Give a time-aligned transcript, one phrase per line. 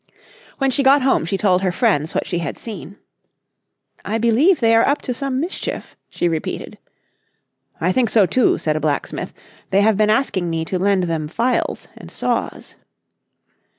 [0.57, 2.97] When she got home she told her friends what she had seen.
[4.03, 6.79] "I believe they are up to some mischief," she repeated.
[7.79, 9.31] "I think so too," said a blacksmith,
[9.69, 12.73] "they have been asking me to lend them files and saws."